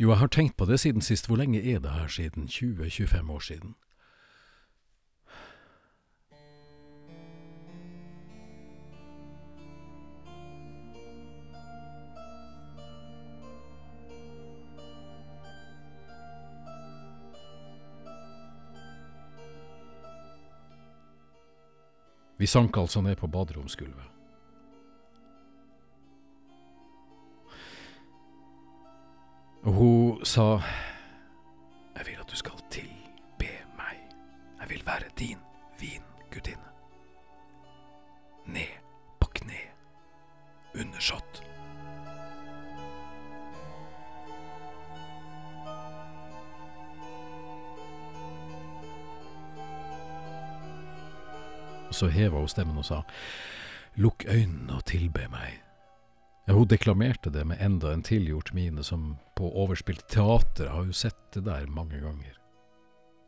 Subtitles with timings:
[0.00, 1.26] Jo, jeg har tenkt på det siden sist.
[1.26, 2.44] Hvor lenge er det her siden?
[2.44, 3.74] 20-25 år siden?
[22.38, 24.19] Vi sank altså ned på baderomsgulvet.
[29.62, 30.40] Og hun sa
[31.96, 33.96] Jeg vil at du skal tilbe meg.
[34.60, 35.38] Jeg vil være din
[35.80, 36.70] vingudinne.
[38.46, 38.72] Ned
[39.20, 39.60] på kne.
[40.74, 41.44] Undersått.
[51.88, 53.02] Og så heva hun stemmen og sa,
[53.94, 55.69] Lukk øynene og tilbe meg.
[56.44, 60.96] Ja, hun deklamerte det med enda en tilgjort mine som på overspilt teater har jo
[60.96, 62.36] sett det der mange ganger.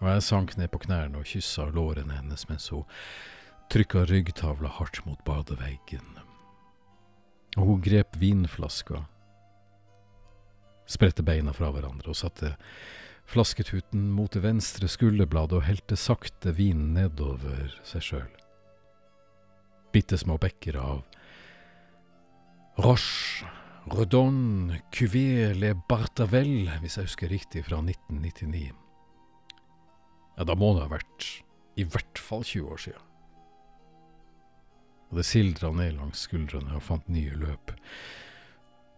[0.00, 2.86] Og jeg sank ned på knærne og kyssa lårene hennes mens hun
[3.70, 6.16] trykka ryggtavla hardt mot badeveggen.
[7.58, 9.04] Og hun grep vinflaska,
[10.90, 12.54] spredte beina fra hverandre og satte
[13.30, 18.30] flasketuten mot det venstre skulderbladet og helte sakte vinen nedover seg sjøl
[19.92, 21.02] bitte små bekker av
[22.80, 23.44] Roche,
[23.92, 28.70] Rodon, Cuvier Le Bartavel, hvis jeg husker riktig, fra 1999.
[30.38, 31.26] Ja, da må det ha vært
[31.76, 33.10] i hvert fall 20 år siden.
[35.10, 37.74] Og det sildra ned langs skuldrene og fant nye løp.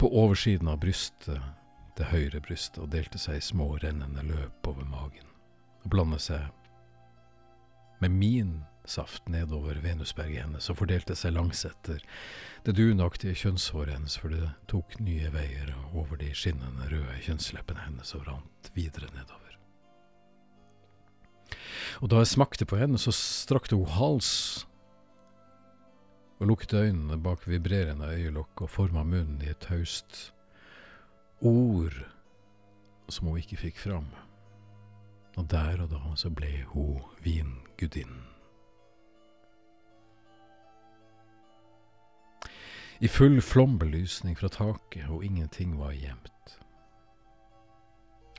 [0.00, 1.38] På oversiden av brystet,
[2.00, 5.30] det høyre brystet, og delte seg i små, rennende løp over magen.
[5.84, 6.50] Og blandet seg
[8.02, 8.56] med min
[8.88, 12.00] saft nedover venusberget hennes og fordelte seg langs etter
[12.66, 18.14] det dunaktige kjønnshåret hennes, for det tok nye veier over de skinnende røde kjønnsleppene hennes
[18.18, 19.54] og rant videre nedover.
[22.02, 24.30] Og da jeg smakte på henne, så strakte hun hals
[26.38, 30.28] og lukket øynene bak vibrerende øyelokk og forma munnen i et taust
[31.42, 31.96] ord
[33.08, 34.06] som hun ikke fikk fram.
[35.38, 38.37] Og der og da så ble hun vingudinnen.
[42.98, 46.58] I full flombelysning fra taket, og ingenting var gjemt.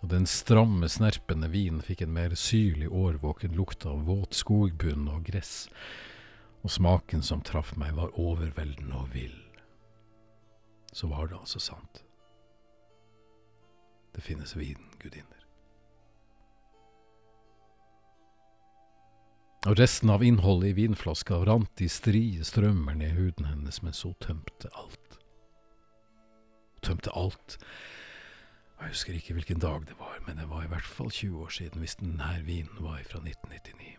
[0.02, 5.25] Og den stramme, snerpende vinen fikk en mer syrlig, årvåken lukt av våt skogbunn og
[5.28, 5.68] gress,
[6.64, 9.36] og smaken som traff meg, var overveldende og vill.
[10.92, 12.03] Så var det altså sant.
[14.16, 15.49] Det finnes vingudinner.
[19.68, 24.16] Og resten av innholdet i vinflaska rant i strie strømmer ned huden hennes mens hun
[24.24, 25.18] tømte alt.
[26.86, 27.58] Tømte alt.
[28.80, 31.52] Jeg husker ikke hvilken dag det var, men det var i hvert fall 20 år
[31.52, 33.98] siden hvis denne vinen var fra 1999.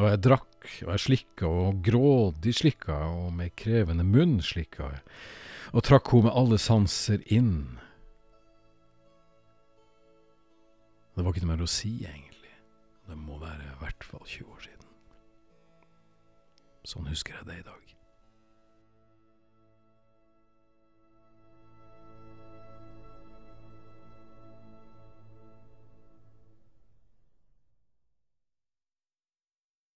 [0.00, 0.56] Og jeg drakk,
[0.86, 5.02] og jeg slikka, og grådig slikka, og med krevende munn slikka jeg,
[5.76, 7.76] og trakk henne med alle sanser inn
[11.22, 12.48] Det var ikke noe mer å si, egentlig.
[13.06, 14.88] Det må være i hvert fall 20 år siden.
[16.82, 17.92] Sånn husker jeg det i dag.